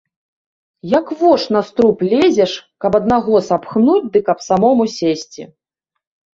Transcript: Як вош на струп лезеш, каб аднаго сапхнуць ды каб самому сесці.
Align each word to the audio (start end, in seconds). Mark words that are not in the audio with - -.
Як 0.99 1.11
вош 1.19 1.43
на 1.57 1.61
струп 1.67 1.97
лезеш, 2.15 2.51
каб 2.87 2.91
аднаго 3.01 3.43
сапхнуць 3.53 4.09
ды 4.13 4.19
каб 4.33 4.37
самому 4.49 4.83
сесці. 4.99 5.43